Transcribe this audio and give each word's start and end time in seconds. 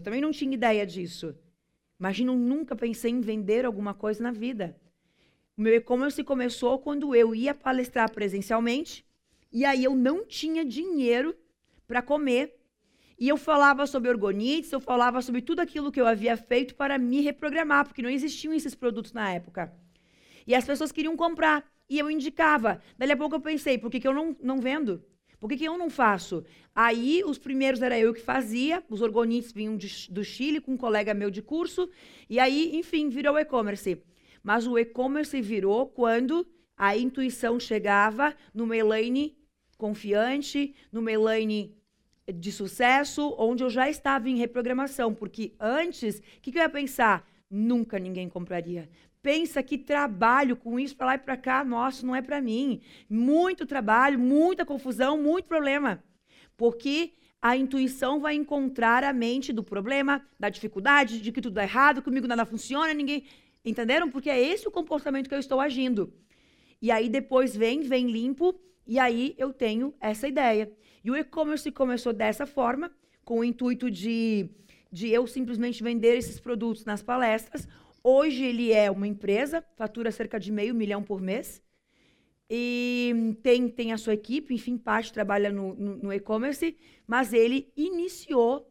Eu 0.00 0.04
também 0.04 0.20
não 0.22 0.32
tinha 0.32 0.54
ideia 0.54 0.86
disso. 0.86 1.36
Imagino, 1.98 2.34
nunca 2.34 2.74
pensei 2.74 3.10
em 3.10 3.20
vender 3.20 3.66
alguma 3.66 3.92
coisa 3.92 4.22
na 4.22 4.32
vida. 4.32 4.74
O 5.54 5.60
meu 5.60 5.74
e-commerce 5.74 6.24
começou 6.24 6.78
quando 6.78 7.14
eu 7.14 7.34
ia 7.34 7.54
palestrar 7.54 8.10
presencialmente 8.10 9.04
e 9.52 9.62
aí 9.62 9.84
eu 9.84 9.94
não 9.94 10.24
tinha 10.24 10.64
dinheiro 10.64 11.36
para 11.86 12.00
comer. 12.00 12.58
E 13.18 13.28
eu 13.28 13.36
falava 13.36 13.86
sobre 13.86 14.08
orgonites, 14.08 14.72
eu 14.72 14.80
falava 14.80 15.20
sobre 15.20 15.42
tudo 15.42 15.60
aquilo 15.60 15.92
que 15.92 16.00
eu 16.00 16.06
havia 16.06 16.34
feito 16.34 16.74
para 16.74 16.96
me 16.96 17.20
reprogramar, 17.20 17.86
porque 17.86 18.00
não 18.00 18.08
existiam 18.08 18.54
esses 18.54 18.74
produtos 18.74 19.12
na 19.12 19.30
época. 19.30 19.70
E 20.46 20.54
as 20.54 20.64
pessoas 20.64 20.90
queriam 20.90 21.14
comprar. 21.14 21.70
E 21.90 21.98
eu 21.98 22.10
indicava. 22.10 22.80
Daí 22.96 23.12
a 23.12 23.16
pouco 23.18 23.34
eu 23.34 23.40
pensei, 23.40 23.76
por 23.76 23.90
que, 23.90 24.00
que 24.00 24.08
eu 24.08 24.14
não, 24.14 24.34
não 24.42 24.60
vendo? 24.60 25.04
Por 25.40 25.48
que, 25.48 25.56
que 25.56 25.64
eu 25.64 25.78
não 25.78 25.88
faço? 25.88 26.44
Aí, 26.74 27.22
os 27.24 27.38
primeiros 27.38 27.80
era 27.80 27.98
eu 27.98 28.12
que 28.12 28.20
fazia, 28.20 28.84
os 28.90 29.00
orgonites 29.00 29.50
vinham 29.50 29.74
de, 29.76 30.12
do 30.12 30.22
Chile 30.22 30.60
com 30.60 30.72
um 30.72 30.76
colega 30.76 31.14
meu 31.14 31.30
de 31.30 31.40
curso, 31.40 31.88
e 32.28 32.38
aí, 32.38 32.76
enfim, 32.76 33.08
virou 33.08 33.38
e-commerce. 33.38 34.02
Mas 34.42 34.66
o 34.66 34.78
e-commerce 34.78 35.40
virou 35.40 35.86
quando 35.86 36.46
a 36.76 36.96
intuição 36.96 37.58
chegava 37.58 38.34
no 38.54 38.72
Elaine 38.72 39.36
confiante, 39.78 40.74
no 40.92 41.08
Elaine 41.08 41.74
de 42.32 42.52
sucesso, 42.52 43.34
onde 43.38 43.64
eu 43.64 43.70
já 43.70 43.88
estava 43.88 44.28
em 44.28 44.36
reprogramação. 44.36 45.14
Porque 45.14 45.54
antes, 45.58 46.18
o 46.18 46.22
que, 46.42 46.52
que 46.52 46.58
eu 46.58 46.62
ia 46.62 46.68
pensar? 46.68 47.26
Nunca 47.50 47.98
ninguém 47.98 48.28
compraria. 48.28 48.88
Pensa 49.20 49.62
que 49.62 49.76
trabalho 49.76 50.56
com 50.56 50.78
isso 50.78 50.96
para 50.96 51.06
lá 51.06 51.14
e 51.16 51.18
para 51.18 51.36
cá, 51.36 51.64
nossa, 51.64 52.06
não 52.06 52.14
é 52.14 52.22
para 52.22 52.40
mim. 52.40 52.80
Muito 53.08 53.66
trabalho, 53.66 54.18
muita 54.18 54.64
confusão, 54.64 55.20
muito 55.20 55.46
problema. 55.46 56.02
Porque 56.56 57.14
a 57.42 57.56
intuição 57.56 58.20
vai 58.20 58.34
encontrar 58.34 59.02
a 59.02 59.12
mente 59.12 59.52
do 59.52 59.64
problema, 59.64 60.24
da 60.38 60.48
dificuldade, 60.48 61.20
de 61.20 61.32
que 61.32 61.40
tudo 61.40 61.54
dá 61.54 61.62
errado, 61.62 62.02
comigo 62.02 62.26
nada 62.26 62.44
funciona, 62.44 62.94
ninguém. 62.94 63.24
Entenderam? 63.64 64.10
Porque 64.10 64.30
é 64.30 64.40
esse 64.40 64.68
o 64.68 64.70
comportamento 64.70 65.28
que 65.28 65.34
eu 65.34 65.38
estou 65.38 65.60
agindo. 65.60 66.12
E 66.80 66.90
aí 66.90 67.08
depois 67.08 67.54
vem, 67.56 67.80
vem 67.80 68.10
limpo, 68.10 68.58
e 68.86 68.98
aí 68.98 69.34
eu 69.36 69.52
tenho 69.52 69.94
essa 70.00 70.28
ideia. 70.28 70.72
E 71.04 71.10
o 71.10 71.16
e-commerce 71.16 71.70
começou 71.72 72.12
dessa 72.12 72.46
forma, 72.46 72.90
com 73.24 73.40
o 73.40 73.44
intuito 73.44 73.90
de, 73.90 74.50
de 74.90 75.08
eu 75.08 75.26
simplesmente 75.26 75.82
vender 75.82 76.16
esses 76.16 76.40
produtos 76.40 76.84
nas 76.84 77.02
palestras. 77.02 77.68
Hoje 78.02 78.44
ele 78.44 78.72
é 78.72 78.90
uma 78.90 79.06
empresa, 79.06 79.64
fatura 79.76 80.10
cerca 80.10 80.38
de 80.38 80.50
meio 80.50 80.74
milhão 80.74 81.02
por 81.02 81.20
mês. 81.20 81.62
E 82.48 83.36
tem, 83.42 83.68
tem 83.68 83.92
a 83.92 83.98
sua 83.98 84.14
equipe, 84.14 84.54
enfim, 84.54 84.76
parte 84.76 85.12
trabalha 85.12 85.52
no, 85.52 85.74
no, 85.74 85.96
no 85.96 86.12
e-commerce, 86.12 86.76
mas 87.06 87.32
ele 87.32 87.72
iniciou 87.76 88.68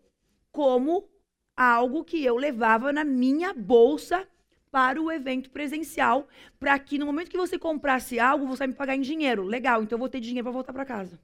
como 0.51 1.09
algo 1.55 2.03
que 2.03 2.23
eu 2.23 2.35
levava 2.35 2.91
na 2.91 3.05
minha 3.05 3.53
bolsa 3.53 4.27
para 4.71 5.01
o 5.01 5.11
evento 5.11 5.49
presencial, 5.49 6.27
para 6.59 6.77
que 6.77 6.97
no 6.97 7.05
momento 7.05 7.31
que 7.31 7.37
você 7.37 7.57
comprasse 7.57 8.19
algo, 8.19 8.45
você 8.45 8.59
vai 8.59 8.67
me 8.67 8.73
pagar 8.73 8.95
em 8.95 9.02
dinheiro. 9.02 9.43
Legal, 9.43 9.81
então 9.81 9.95
eu 9.95 9.99
vou 9.99 10.09
ter 10.09 10.19
dinheiro 10.19 10.43
para 10.43 10.52
voltar 10.52 10.73
para 10.73 10.85
casa. 10.85 11.19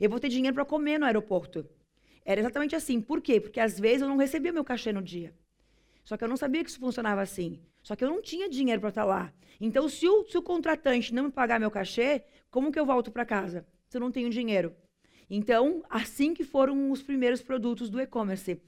Eu 0.00 0.10
vou 0.10 0.18
ter 0.18 0.28
dinheiro 0.28 0.54
para 0.54 0.64
comer 0.64 0.98
no 0.98 1.06
aeroporto. 1.06 1.66
Era 2.24 2.40
exatamente 2.40 2.76
assim. 2.76 3.00
Por 3.00 3.20
quê? 3.20 3.40
Porque 3.40 3.60
às 3.60 3.78
vezes 3.78 4.02
eu 4.02 4.08
não 4.08 4.16
recebia 4.16 4.52
meu 4.52 4.64
cachê 4.64 4.92
no 4.92 5.02
dia. 5.02 5.34
Só 6.04 6.16
que 6.16 6.24
eu 6.24 6.28
não 6.28 6.36
sabia 6.36 6.64
que 6.64 6.70
isso 6.70 6.80
funcionava 6.80 7.20
assim. 7.20 7.60
Só 7.82 7.96
que 7.96 8.04
eu 8.04 8.10
não 8.10 8.22
tinha 8.22 8.48
dinheiro 8.48 8.80
para 8.80 8.90
estar 8.90 9.04
lá. 9.04 9.32
Então, 9.60 9.88
se 9.88 10.08
o, 10.08 10.24
se 10.24 10.36
o 10.36 10.42
contratante 10.42 11.14
não 11.14 11.24
me 11.24 11.30
pagar 11.30 11.60
meu 11.60 11.70
cachê, 11.70 12.22
como 12.50 12.72
que 12.72 12.78
eu 12.78 12.86
volto 12.86 13.10
para 13.10 13.24
casa? 13.24 13.66
Se 13.88 13.96
eu 13.96 14.00
não 14.00 14.10
tenho 14.10 14.30
dinheiro. 14.30 14.74
Então, 15.28 15.82
assim 15.88 16.34
que 16.34 16.44
foram 16.44 16.90
os 16.90 17.02
primeiros 17.02 17.42
produtos 17.42 17.88
do 17.88 18.00
e-commerce. 18.00 18.60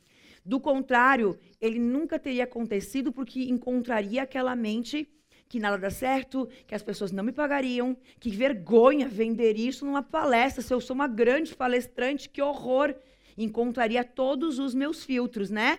Do 0.45 0.61
contrário, 0.61 1.39
ele 1.61 1.79
nunca 1.79 2.19
teria 2.19 2.45
acontecido 2.45 3.13
porque 3.13 3.45
encontraria 3.45 4.23
aquela 4.23 4.55
mente 4.55 5.09
que 5.49 5.61
nada 5.61 5.79
dá 5.79 5.91
certo, 5.91 6.49
que 6.67 6.75
as 6.75 6.83
pessoas 6.83 7.13
não 7.13 7.23
me 7.23 7.33
pagariam, 7.33 7.97
que 8.19 8.31
vergonha 8.31 9.07
vender 9.07 9.57
isso 9.57 9.85
numa 9.85 10.03
palestra. 10.03 10.63
Se 10.63 10.73
eu 10.73 10.81
sou 10.81 10.95
uma 10.95 11.07
grande 11.07 11.55
palestrante, 11.55 12.29
que 12.29 12.43
horror! 12.43 12.95
Encontraria 13.37 14.05
todos 14.05 14.59
os 14.59 14.75
meus 14.75 15.05
filtros, 15.05 15.51
né? 15.51 15.79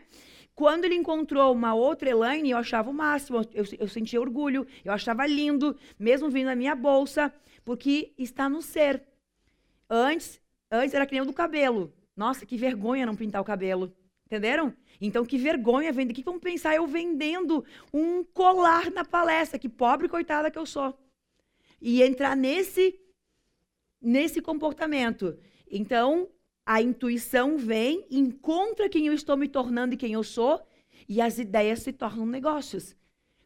Quando 0.55 0.85
ele 0.85 0.95
encontrou 0.95 1.53
uma 1.53 1.73
outra 1.73 2.09
Elaine, 2.09 2.51
eu 2.51 2.57
achava 2.57 2.89
o 2.89 2.93
máximo, 2.93 3.41
eu, 3.53 3.65
eu 3.77 3.87
sentia 3.89 4.21
orgulho, 4.21 4.65
eu 4.85 4.93
achava 4.93 5.27
lindo, 5.27 5.75
mesmo 5.99 6.29
vindo 6.29 6.45
na 6.45 6.55
minha 6.55 6.73
bolsa, 6.73 7.33
porque 7.65 8.13
está 8.17 8.47
no 8.47 8.61
ser. 8.61 9.03
Antes, 9.89 10.41
antes 10.71 10.93
era 10.93 11.05
que 11.05 11.13
nem 11.13 11.21
o 11.21 11.25
do 11.25 11.33
cabelo. 11.33 11.93
Nossa, 12.15 12.45
que 12.45 12.55
vergonha 12.55 13.05
não 13.05 13.15
pintar 13.15 13.41
o 13.41 13.45
cabelo. 13.45 13.93
Entenderam? 14.25 14.73
Então, 14.99 15.25
que 15.25 15.37
vergonha 15.37 15.91
vender. 15.91 16.13
O 16.13 16.15
que 16.15 16.23
vão 16.23 16.39
pensar 16.39 16.73
eu 16.73 16.87
vendendo 16.87 17.63
um 17.93 18.23
colar 18.23 18.89
na 18.91 19.03
palestra? 19.03 19.59
Que 19.59 19.67
pobre 19.67 20.07
coitada 20.07 20.49
que 20.49 20.57
eu 20.57 20.65
sou. 20.65 20.97
E 21.81 22.01
entrar 22.01 22.35
nesse, 22.35 22.97
nesse 24.01 24.41
comportamento. 24.41 25.37
Então, 25.69 26.29
a 26.65 26.81
intuição 26.81 27.57
vem, 27.57 28.05
encontra 28.09 28.89
quem 28.89 29.07
eu 29.07 29.13
estou 29.13 29.37
me 29.37 29.47
tornando 29.47 29.93
e 29.93 29.97
quem 29.97 30.13
eu 30.13 30.23
sou, 30.23 30.65
e 31.07 31.21
as 31.21 31.37
ideias 31.37 31.79
se 31.79 31.93
tornam 31.93 32.25
negócios. 32.25 32.95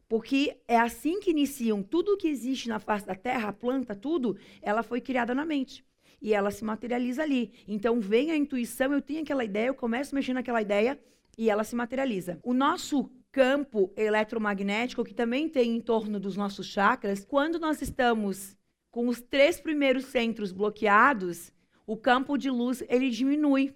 Porque 0.07 0.57
é 0.67 0.77
assim 0.79 1.19
que 1.19 1.29
iniciam. 1.29 1.83
Tudo 1.83 2.17
que 2.17 2.27
existe 2.27 2.69
na 2.69 2.79
face 2.79 3.05
da 3.05 3.15
terra, 3.15 3.49
a 3.49 3.53
planta, 3.53 3.93
tudo, 3.93 4.37
ela 4.61 4.81
foi 4.81 5.01
criada 5.01 5.35
na 5.35 5.45
mente 5.45 5.85
e 6.21 6.33
ela 6.33 6.51
se 6.51 6.63
materializa 6.63 7.21
ali. 7.23 7.51
Então 7.67 7.99
vem 7.99 8.31
a 8.31 8.35
intuição, 8.35 8.93
eu 8.93 9.01
tenho 9.01 9.21
aquela 9.21 9.43
ideia, 9.43 9.67
eu 9.67 9.75
começo 9.75 10.15
mexer 10.15 10.33
naquela 10.33 10.61
ideia 10.61 10.99
e 11.37 11.49
ela 11.49 11.63
se 11.63 11.75
materializa. 11.75 12.39
O 12.43 12.53
nosso 12.53 13.11
campo 13.31 13.93
eletromagnético, 13.95 15.03
que 15.03 15.13
também 15.13 15.47
tem 15.47 15.75
em 15.75 15.81
torno 15.81 16.19
dos 16.19 16.35
nossos 16.35 16.65
chakras, 16.65 17.23
quando 17.23 17.59
nós 17.59 17.81
estamos 17.81 18.57
com 18.89 19.07
os 19.07 19.21
três 19.21 19.59
primeiros 19.59 20.05
centros 20.05 20.51
bloqueados, 20.51 21.53
o 21.89 21.97
campo 21.97 22.37
de 22.37 22.51
luz 22.51 22.83
ele 22.87 23.09
diminui. 23.09 23.73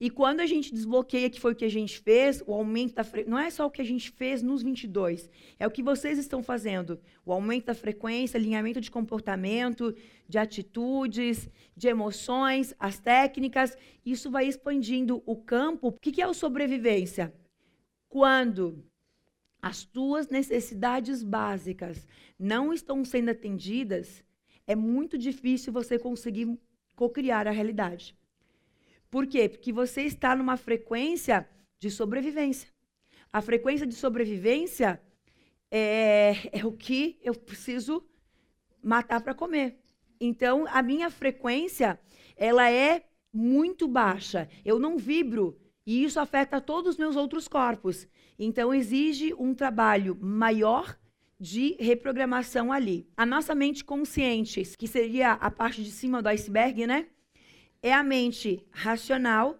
E 0.00 0.08
quando 0.08 0.38
a 0.38 0.46
gente 0.46 0.72
desbloqueia, 0.72 1.28
que 1.28 1.40
foi 1.40 1.52
o 1.52 1.56
que 1.56 1.64
a 1.64 1.68
gente 1.68 1.98
fez, 1.98 2.40
o 2.46 2.52
aumento 2.52 2.94
da 2.94 3.02
frequência, 3.02 3.28
não 3.28 3.38
é 3.40 3.50
só 3.50 3.66
o 3.66 3.70
que 3.72 3.82
a 3.82 3.84
gente 3.84 4.08
fez 4.12 4.40
nos 4.40 4.62
22, 4.62 5.28
é 5.58 5.66
o 5.66 5.70
que 5.70 5.82
vocês 5.82 6.16
estão 6.16 6.44
fazendo. 6.44 7.00
O 7.26 7.32
aumento 7.32 7.66
da 7.66 7.74
frequência, 7.74 8.38
alinhamento 8.38 8.80
de 8.80 8.88
comportamento, 8.88 9.92
de 10.28 10.38
atitudes, 10.38 11.50
de 11.76 11.88
emoções, 11.88 12.72
as 12.78 13.00
técnicas, 13.00 13.76
isso 14.06 14.30
vai 14.30 14.46
expandindo 14.46 15.20
o 15.26 15.34
campo. 15.34 15.88
O 15.88 15.92
que 15.92 16.22
é 16.22 16.28
o 16.28 16.34
sobrevivência? 16.34 17.34
Quando 18.08 18.84
as 19.60 19.84
tuas 19.84 20.28
necessidades 20.28 21.24
básicas 21.24 22.06
não 22.38 22.72
estão 22.72 23.04
sendo 23.04 23.30
atendidas, 23.30 24.22
é 24.68 24.76
muito 24.76 25.18
difícil 25.18 25.72
você 25.72 25.98
conseguir 25.98 26.56
cocriar 26.94 27.46
a 27.46 27.50
realidade. 27.50 28.16
Por 29.10 29.26
quê? 29.26 29.48
Porque 29.48 29.72
você 29.72 30.02
está 30.02 30.34
numa 30.34 30.56
frequência 30.56 31.48
de 31.78 31.90
sobrevivência. 31.90 32.68
A 33.32 33.40
frequência 33.40 33.86
de 33.86 33.94
sobrevivência 33.94 35.00
é, 35.70 36.34
é 36.52 36.64
o 36.64 36.72
que 36.72 37.18
eu 37.22 37.34
preciso 37.34 38.04
matar 38.82 39.20
para 39.20 39.34
comer. 39.34 39.78
Então, 40.20 40.66
a 40.68 40.82
minha 40.82 41.10
frequência, 41.10 41.98
ela 42.36 42.70
é 42.70 43.04
muito 43.32 43.88
baixa. 43.88 44.48
Eu 44.64 44.78
não 44.78 44.96
vibro 44.96 45.58
e 45.86 46.04
isso 46.04 46.20
afeta 46.20 46.60
todos 46.60 46.92
os 46.92 46.98
meus 46.98 47.16
outros 47.16 47.48
corpos. 47.48 48.06
Então, 48.38 48.72
exige 48.72 49.34
um 49.34 49.54
trabalho 49.54 50.16
maior 50.20 50.96
de 51.42 51.76
reprogramação 51.80 52.72
ali. 52.72 53.04
A 53.16 53.26
nossa 53.26 53.52
mente 53.54 53.84
consciente, 53.84 54.62
que 54.78 54.86
seria 54.86 55.32
a 55.32 55.50
parte 55.50 55.82
de 55.82 55.90
cima 55.90 56.22
do 56.22 56.28
iceberg, 56.28 56.86
né? 56.86 57.06
é 57.82 57.92
a 57.92 58.02
mente 58.02 58.64
racional. 58.70 59.58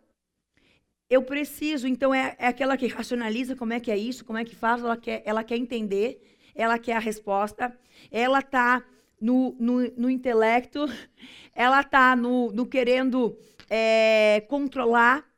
Eu 1.11 1.23
preciso, 1.23 1.87
então 1.88 2.14
é, 2.14 2.37
é 2.38 2.46
aquela 2.46 2.76
que 2.76 2.87
racionaliza 2.87 3.56
como 3.56 3.73
é 3.73 3.81
que 3.81 3.90
é 3.90 3.99
isso, 3.99 4.25
como 4.25 4.38
é 4.38 4.44
que 4.44 4.55
faz, 4.55 4.81
ela 4.81 4.96
quer, 4.96 5.23
ela 5.26 5.44
quer 5.44 5.56
entender, 5.56 6.23
ela 6.55 6.79
quer 6.79 6.94
a 6.94 7.00
resposta, 7.00 7.76
ela 8.11 8.38
está 8.38 8.82
no, 9.20 9.55
no, 9.58 9.81
no, 9.96 10.08
intelecto, 10.08 10.87
ela 11.52 11.81
está 11.81 12.17
no, 12.17 12.52
no 12.52 12.64
querendo 12.64 13.37
é, 13.69 14.40
controlar, 14.49 15.28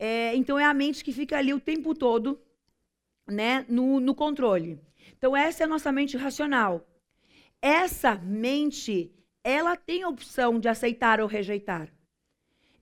É, 0.00 0.34
então 0.36 0.56
é 0.56 0.64
a 0.64 0.72
mente 0.72 1.02
que 1.02 1.12
fica 1.12 1.36
ali 1.36 1.52
o 1.52 1.60
tempo 1.60 1.92
todo, 1.92 2.40
né, 3.26 3.66
no, 3.68 3.98
no 3.98 4.14
controle. 4.14 4.78
Então 5.16 5.36
essa 5.36 5.62
é 5.62 5.64
a 5.64 5.68
nossa 5.68 5.90
mente 5.90 6.16
racional. 6.16 6.86
Essa 7.60 8.14
mente, 8.16 9.12
ela 9.42 9.76
tem 9.76 10.02
a 10.02 10.08
opção 10.08 10.58
de 10.60 10.68
aceitar 10.68 11.20
ou 11.20 11.26
rejeitar. 11.26 11.92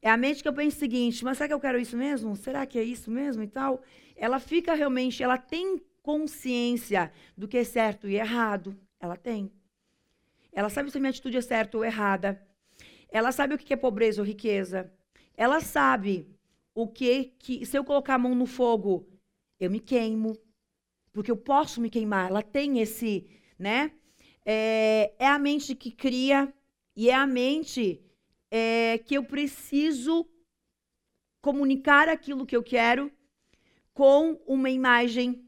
É 0.02 0.10
a 0.10 0.16
mente 0.16 0.42
que 0.42 0.48
eu 0.48 0.52
penso 0.52 0.76
o 0.76 0.80
seguinte, 0.80 1.24
mas 1.24 1.38
será 1.38 1.48
que 1.48 1.54
eu 1.54 1.60
quero 1.60 1.80
isso 1.80 1.96
mesmo? 1.96 2.36
Será 2.36 2.64
que 2.66 2.78
é 2.78 2.82
isso 2.82 3.10
mesmo 3.10 3.42
e 3.42 3.48
tal? 3.48 3.82
Ela 4.14 4.38
fica 4.38 4.74
realmente, 4.74 5.22
ela 5.22 5.38
tem 5.38 5.80
consciência 6.02 7.12
do 7.36 7.48
que 7.48 7.58
é 7.58 7.64
certo 7.64 8.08
e 8.08 8.14
errado. 8.14 8.78
Ela 9.00 9.16
tem. 9.16 9.50
Ela 10.52 10.70
sabe 10.70 10.90
se 10.90 10.96
a 10.96 11.00
minha 11.00 11.10
atitude 11.10 11.36
é 11.36 11.40
certa 11.42 11.76
ou 11.76 11.84
errada. 11.84 12.40
Ela 13.10 13.32
sabe 13.32 13.54
o 13.54 13.58
que 13.58 13.72
é 13.72 13.76
pobreza 13.76 14.22
ou 14.22 14.26
riqueza. 14.26 14.92
Ela 15.36 15.60
sabe 15.60 16.28
o 16.74 16.86
que, 16.86 17.34
que 17.38 17.66
se 17.66 17.76
eu 17.76 17.84
colocar 17.84 18.14
a 18.14 18.18
mão 18.18 18.34
no 18.34 18.46
fogo, 18.46 19.08
eu 19.58 19.70
me 19.70 19.80
queimo. 19.80 20.36
Porque 21.16 21.30
eu 21.30 21.36
posso 21.38 21.80
me 21.80 21.88
queimar. 21.88 22.28
Ela 22.28 22.42
tem 22.42 22.78
esse, 22.78 23.26
né? 23.58 23.90
É, 24.44 25.14
é 25.18 25.26
a 25.26 25.38
mente 25.38 25.74
que 25.74 25.90
cria 25.90 26.52
e 26.94 27.08
é 27.08 27.14
a 27.14 27.26
mente 27.26 28.04
é, 28.50 28.98
que 28.98 29.14
eu 29.14 29.24
preciso 29.24 30.28
comunicar 31.40 32.06
aquilo 32.06 32.44
que 32.44 32.54
eu 32.54 32.62
quero 32.62 33.10
com 33.94 34.38
uma 34.46 34.68
imagem 34.68 35.42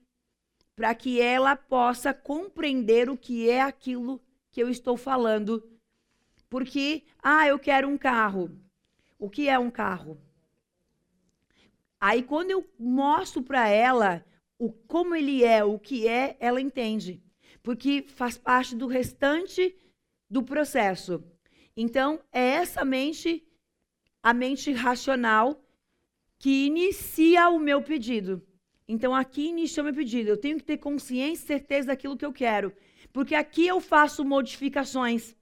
para 0.75 0.95
que 0.95 1.21
ela 1.21 1.55
possa 1.55 2.15
compreender 2.15 3.11
o 3.11 3.17
que 3.19 3.51
é 3.51 3.61
aquilo 3.61 4.23
que 4.51 4.63
eu 4.63 4.71
estou 4.71 4.97
falando. 4.97 5.63
Porque, 6.49 7.05
ah, 7.23 7.47
eu 7.47 7.59
quero 7.59 7.87
um 7.87 7.99
carro. 7.99 8.59
O 9.19 9.29
que 9.29 9.51
é 9.51 9.59
um 9.59 9.71
carro? 9.71 10.19
Aí 12.01 12.23
quando 12.23 12.53
eu 12.53 12.67
mostro 12.79 13.43
para 13.43 13.69
ela 13.69 14.25
o 14.59 14.73
como 14.73 15.15
ele 15.15 15.45
é, 15.45 15.63
o 15.65 15.79
que 15.79 16.09
é, 16.09 16.37
ela 16.41 16.61
entende. 16.61 17.23
Porque 17.63 18.05
faz 18.09 18.37
parte 18.37 18.75
do 18.75 18.87
restante 18.87 19.75
do 20.29 20.43
processo. 20.43 21.23
Então, 21.77 22.21
é 22.33 22.41
essa 22.41 22.85
mente, 22.85 23.47
a 24.23 24.35
mente 24.35 24.73
racional, 24.73 25.65
que 26.39 26.67
inicia 26.67 27.49
o 27.49 27.59
meu 27.59 27.83
pedido. 27.83 28.43
Então, 28.87 29.15
aqui 29.15 29.49
inicia 29.49 29.83
o 29.83 29.85
meu 29.85 29.95
pedido. 29.95 30.31
Eu 30.31 30.37
tenho 30.37 30.57
que 30.57 30.65
ter 30.65 30.79
consciência 30.79 31.45
e 31.45 31.47
certeza 31.47 31.89
daquilo 31.89 32.17
que 32.17 32.25
eu 32.25 32.33
quero. 32.33 32.73
Porque 33.13 33.35
aqui 33.35 33.67
eu 33.67 33.81
faço 33.81 34.25
modificações. 34.25 35.37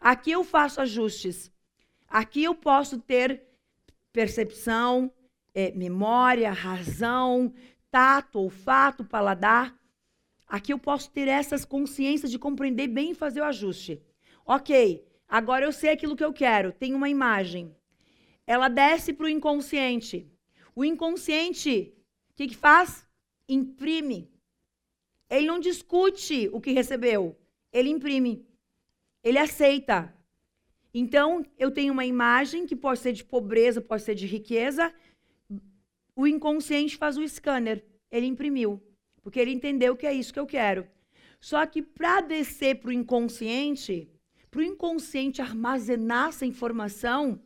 Aqui 0.00 0.30
eu 0.30 0.44
faço 0.44 0.80
ajustes. 0.80 1.52
Aqui 2.08 2.44
eu 2.44 2.54
posso 2.54 3.00
ter 3.00 3.42
percepção, 4.12 5.12
é, 5.54 5.72
memória, 5.72 6.50
razão, 6.52 7.52
tato, 7.94 8.40
olfato, 8.40 9.04
paladar. 9.04 9.66
Aqui 10.46 10.72
eu 10.72 10.78
posso 10.78 11.10
ter 11.10 11.28
essas 11.28 11.64
consciências 11.64 12.30
de 12.30 12.38
compreender 12.38 12.88
bem 12.88 13.12
e 13.12 13.20
fazer 13.22 13.40
o 13.40 13.44
ajuste. 13.44 14.02
Ok, 14.44 15.04
Agora 15.28 15.64
eu 15.64 15.72
sei 15.72 15.90
aquilo 15.90 16.16
que 16.16 16.24
eu 16.24 16.32
quero. 16.32 16.72
Tem 16.72 16.94
uma 16.94 17.08
imagem. 17.08 17.74
Ela 18.46 18.68
desce 18.68 19.12
para 19.12 19.26
o 19.26 19.28
inconsciente. 19.28 20.30
O 20.76 20.84
inconsciente, 20.84 21.92
o 22.30 22.34
que, 22.34 22.46
que 22.46 22.56
faz? 22.56 23.04
Imprime. 23.48 24.30
Ele 25.28 25.46
não 25.46 25.58
discute 25.58 26.48
o 26.52 26.60
que 26.60 26.70
recebeu. 26.72 27.36
Ele 27.72 27.90
imprime. 27.90 28.46
Ele 29.22 29.38
aceita. 29.38 30.14
Então, 30.92 31.44
eu 31.58 31.72
tenho 31.72 31.92
uma 31.92 32.06
imagem 32.06 32.66
que 32.66 32.76
pode 32.76 33.00
ser 33.00 33.12
de 33.12 33.24
pobreza, 33.24 33.80
pode 33.80 34.02
ser 34.02 34.14
de 34.14 34.26
riqueza. 34.26 34.94
O 36.16 36.26
inconsciente 36.26 36.96
faz 36.96 37.16
o 37.16 37.26
scanner. 37.28 37.84
Ele 38.10 38.26
imprimiu. 38.26 38.82
Porque 39.22 39.40
ele 39.40 39.52
entendeu 39.52 39.96
que 39.96 40.06
é 40.06 40.12
isso 40.12 40.32
que 40.32 40.38
eu 40.38 40.46
quero. 40.46 40.86
Só 41.40 41.64
que 41.66 41.82
para 41.82 42.20
descer 42.20 42.76
para 42.76 42.88
o 42.88 42.92
inconsciente, 42.92 44.10
para 44.50 44.60
o 44.60 44.64
inconsciente 44.64 45.42
armazenar 45.42 46.28
essa 46.28 46.46
informação 46.46 47.42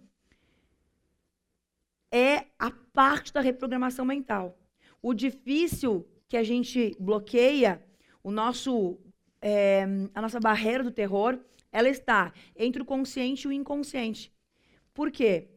é 2.13 2.47
a 2.59 2.71
parte 2.71 3.33
da 3.33 3.41
reprogramação 3.41 4.05
mental. 4.05 4.59
O 5.03 5.15
difícil 5.15 6.07
que 6.29 6.37
a 6.37 6.43
gente 6.43 6.95
bloqueia, 6.99 7.83
o 8.23 8.31
nosso, 8.31 8.99
é, 9.41 9.85
a 10.15 10.21
nossa 10.21 10.41
barreira 10.41 10.85
do 10.85 10.91
terror, 10.91 11.39
ela 11.73 11.89
está 11.89 12.33
entre 12.57 12.83
o 12.83 12.85
consciente 12.85 13.47
e 13.47 13.49
o 13.49 13.53
inconsciente. 13.53 14.33
Por 14.93 15.11
quê? 15.11 15.49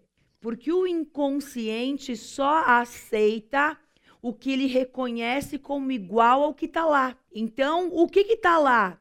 Porque 0.42 0.74
o 0.74 0.86
inconsciente 0.86 2.18
só 2.18 2.64
aceita 2.66 3.80
o 4.22 4.34
que 4.34 4.52
ele 4.52 4.66
reconhece 4.66 5.58
como 5.58 5.92
igual 5.92 6.44
ao 6.44 6.54
que 6.54 6.66
está 6.66 6.86
lá. 6.86 7.18
Então, 7.34 7.90
o 7.94 8.08
que 8.08 8.20
está 8.22 8.58
lá? 8.58 9.00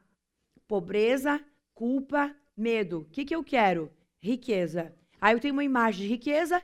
Pobreza, 0.67 1.43
culpa, 1.73 2.33
Medo. 2.55 2.99
O 2.99 3.05
que, 3.05 3.25
que 3.25 3.35
eu 3.35 3.43
quero? 3.43 3.91
Riqueza. 4.19 4.95
Aí 5.19 5.33
eu 5.35 5.39
tenho 5.39 5.53
uma 5.53 5.63
imagem 5.63 6.03
de 6.03 6.13
riqueza, 6.13 6.61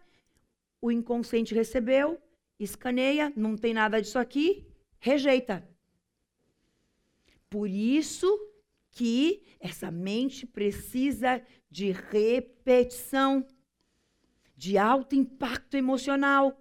o 0.82 0.92
inconsciente 0.92 1.54
recebeu, 1.54 2.20
escaneia, 2.60 3.34
não 3.36 3.56
tem 3.56 3.74
nada 3.74 4.02
disso 4.02 4.20
aqui, 4.20 4.68
rejeita. 5.00 5.68
Por 7.50 7.70
isso 7.70 8.28
que 8.92 9.44
essa 9.60 9.92
mente 9.92 10.46
precisa 10.46 11.42
de 11.70 11.92
repetição, 11.92 13.46
de 14.58 14.78
alto 14.78 15.16
impacto 15.16 15.78
emocional. 15.78 16.60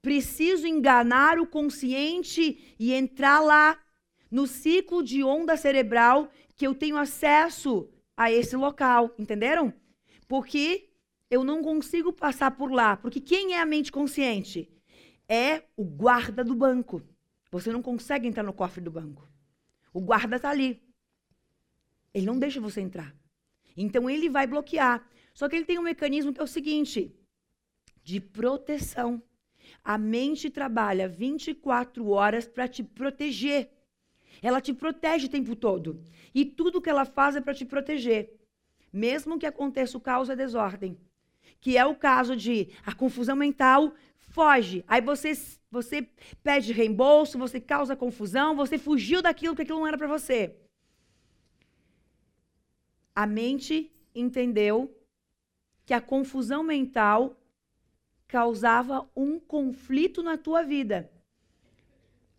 Preciso 0.00 0.66
enganar 0.66 1.38
o 1.38 1.46
consciente 1.46 2.74
e 2.78 2.94
entrar 2.94 3.40
lá 3.40 3.78
no 4.30 4.46
ciclo 4.46 5.02
de 5.02 5.22
onda 5.24 5.56
cerebral 5.56 6.30
que 6.56 6.66
eu 6.66 6.74
tenho 6.74 6.96
acesso 6.96 7.90
a 8.16 8.30
esse 8.30 8.56
local, 8.56 9.12
entenderam? 9.18 9.74
Porque 10.28 10.90
eu 11.28 11.42
não 11.42 11.62
consigo 11.62 12.12
passar 12.12 12.52
por 12.52 12.70
lá, 12.70 12.96
porque 12.96 13.20
quem 13.20 13.54
é 13.54 13.60
a 13.60 13.66
mente 13.66 13.90
consciente? 13.90 14.70
É 15.28 15.64
o 15.76 15.84
guarda 15.84 16.44
do 16.44 16.54
banco. 16.54 17.02
Você 17.50 17.72
não 17.72 17.82
consegue 17.82 18.28
entrar 18.28 18.42
no 18.42 18.52
cofre 18.52 18.80
do 18.80 18.90
banco. 18.90 19.28
O 19.92 20.00
guarda 20.00 20.36
está 20.36 20.50
ali. 20.50 20.82
Ele 22.14 22.26
não 22.26 22.38
deixa 22.38 22.60
você 22.60 22.80
entrar. 22.80 23.14
Então 23.76 24.08
ele 24.08 24.28
vai 24.28 24.46
bloquear. 24.46 25.08
Só 25.40 25.48
que 25.48 25.56
ele 25.56 25.64
tem 25.64 25.78
um 25.78 25.88
mecanismo 25.90 26.34
que 26.34 26.40
é 26.40 26.44
o 26.44 26.54
seguinte: 26.58 27.16
de 28.04 28.20
proteção. 28.20 29.22
A 29.82 29.96
mente 29.96 30.50
trabalha 30.50 31.08
24 31.08 32.06
horas 32.10 32.46
para 32.46 32.68
te 32.68 32.82
proteger. 32.82 33.70
Ela 34.42 34.60
te 34.60 34.74
protege 34.74 35.28
o 35.28 35.30
tempo 35.30 35.56
todo. 35.56 36.04
E 36.34 36.44
tudo 36.44 36.82
que 36.82 36.90
ela 36.90 37.06
faz 37.06 37.36
é 37.36 37.40
para 37.40 37.54
te 37.54 37.64
proteger. 37.64 38.38
Mesmo 38.92 39.38
que 39.38 39.46
aconteça 39.46 39.96
o 39.96 40.00
caos 40.00 40.28
e 40.28 40.32
a 40.32 40.34
desordem. 40.34 40.98
Que 41.58 41.78
é 41.78 41.86
o 41.86 41.94
caso 41.94 42.36
de 42.36 42.68
a 42.84 42.94
confusão 42.94 43.34
mental 43.34 43.94
foge. 44.18 44.84
Aí 44.86 45.00
você, 45.00 45.32
você 45.70 46.06
pede 46.42 46.74
reembolso, 46.74 47.38
você 47.38 47.58
causa 47.58 47.96
confusão, 47.96 48.54
você 48.54 48.76
fugiu 48.76 49.22
daquilo 49.22 49.56
que 49.56 49.62
aquilo 49.62 49.78
não 49.78 49.86
era 49.86 49.96
para 49.96 50.06
você. 50.18 50.54
A 53.14 53.26
mente 53.26 53.90
entendeu 54.14 54.99
que 55.90 55.94
a 55.94 56.00
confusão 56.00 56.62
mental 56.62 57.36
causava 58.28 59.10
um 59.16 59.40
conflito 59.40 60.22
na 60.22 60.38
tua 60.38 60.62
vida 60.62 61.10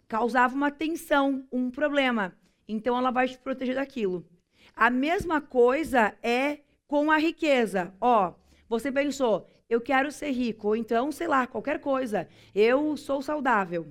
causava 0.08 0.56
uma 0.56 0.72
tensão, 0.72 1.46
um 1.52 1.70
problema. 1.70 2.34
Então 2.66 2.98
ela 2.98 3.12
vai 3.12 3.28
te 3.28 3.38
proteger 3.38 3.76
daquilo. 3.76 4.26
A 4.74 4.90
mesma 4.90 5.42
coisa 5.42 6.18
é 6.24 6.60
com 6.88 7.12
a 7.12 7.18
riqueza. 7.18 7.94
Ó, 8.00 8.34
você 8.70 8.90
pensou, 8.90 9.50
eu 9.70 9.82
quero 9.82 10.14
ser 10.14 10.32
rico, 10.32 10.70
ou 10.70 10.76
então, 10.78 11.12
sei 11.12 11.28
lá, 11.28 11.46
qualquer 11.46 11.80
coisa. 11.80 12.30
Eu 12.56 12.96
sou 12.96 13.22
saudável. 13.22 13.86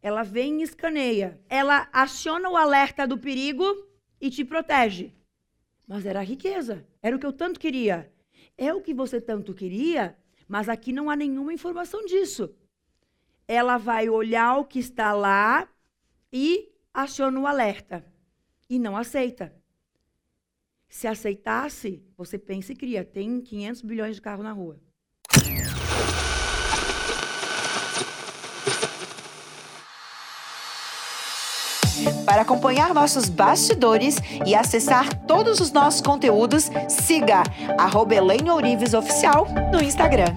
Ela 0.00 0.22
vem 0.22 0.60
e 0.60 0.62
escaneia. 0.62 1.40
Ela 1.48 1.88
aciona 1.92 2.48
o 2.50 2.56
alerta 2.56 3.06
do 3.06 3.18
perigo 3.18 3.64
e 4.20 4.30
te 4.30 4.44
protege. 4.44 5.12
Mas 5.88 6.06
era 6.06 6.18
a 6.20 6.24
riqueza. 6.24 6.84
Era 7.00 7.14
o 7.16 7.18
que 7.18 7.26
eu 7.26 7.32
tanto 7.32 7.58
queria. 7.58 8.12
É 8.56 8.72
o 8.72 8.82
que 8.82 8.94
você 8.94 9.20
tanto 9.20 9.54
queria, 9.54 10.16
mas 10.48 10.68
aqui 10.68 10.92
não 10.92 11.08
há 11.10 11.16
nenhuma 11.16 11.52
informação 11.52 12.04
disso 12.04 12.54
ela 13.46 13.76
vai 13.76 14.08
olhar 14.08 14.56
o 14.56 14.64
que 14.64 14.78
está 14.78 15.12
lá 15.12 15.68
e 16.32 16.72
aciona 16.92 17.38
o 17.38 17.46
alerta. 17.46 18.04
E 18.68 18.78
não 18.78 18.96
aceita. 18.96 19.54
Se 20.88 21.06
aceitasse, 21.06 22.02
você 22.16 22.38
pensa 22.38 22.72
e 22.72 22.76
cria. 22.76 23.04
Tem 23.04 23.40
500 23.40 23.82
bilhões 23.82 24.16
de 24.16 24.22
carro 24.22 24.42
na 24.42 24.52
rua. 24.52 24.80
Para 32.24 32.42
acompanhar 32.42 32.94
nossos 32.94 33.28
bastidores 33.28 34.16
e 34.46 34.54
acessar 34.54 35.12
todos 35.26 35.60
os 35.60 35.72
nossos 35.72 36.00
conteúdos, 36.00 36.70
siga 36.88 37.42
Elaine 38.14 38.50
Ourives 38.50 38.94
Oficial 38.94 39.46
no 39.72 39.82
Instagram. 39.82 40.34